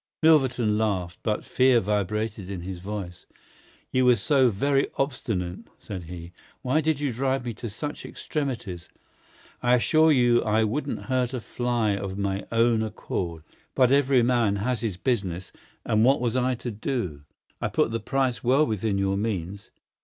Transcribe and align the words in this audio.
Milverton 0.23 0.79
laughed, 0.79 1.19
but 1.21 1.45
fear 1.45 1.79
vibrated 1.79 2.49
in 2.49 2.61
his 2.61 2.79
voice. 2.79 3.27
"You 3.91 4.05
were 4.07 4.15
so 4.15 4.49
very 4.49 4.87
obstinate," 4.97 5.59
said 5.77 6.05
he. 6.05 6.31
"Why 6.63 6.81
did 6.81 6.99
you 6.99 7.13
drive 7.13 7.45
me 7.45 7.53
to 7.53 7.69
such 7.69 8.03
extremities? 8.03 8.89
I 9.61 9.75
assure 9.75 10.11
you 10.11 10.43
I 10.43 10.63
wouldn't 10.63 11.03
hurt 11.03 11.35
a 11.35 11.39
fly 11.39 11.91
of 11.95 12.17
my 12.17 12.47
own 12.51 12.81
accord, 12.81 13.43
but 13.75 13.91
every 13.91 14.23
man 14.23 14.55
has 14.55 14.81
his 14.81 14.97
business, 14.97 15.51
and 15.85 16.03
what 16.03 16.19
was 16.19 16.35
I 16.35 16.55
to 16.55 16.71
do? 16.71 17.21
I 17.61 17.67
put 17.67 17.91
the 17.91 17.99
price 17.99 18.43
well 18.43 18.65
within 18.65 18.97
your 18.97 19.17
means. 19.17 19.69